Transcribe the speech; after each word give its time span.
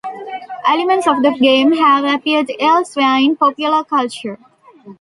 Elements 0.67 1.05
of 1.07 1.21
the 1.21 1.29
game 1.39 1.73
have 1.73 2.03
appeared 2.05 2.49
elsewhere 2.59 3.17
in 3.19 3.35
popular 3.35 3.83
culture. 3.83 4.39